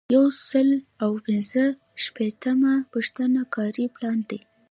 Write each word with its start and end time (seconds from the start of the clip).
یو 0.15 0.25
سل 0.49 0.69
او 1.03 1.11
پنځه 1.25 1.63
شپیتمه 2.03 2.73
پوښتنه 2.93 3.39
کاري 3.55 3.85
پلان 3.95 4.19
دی. 4.29 4.39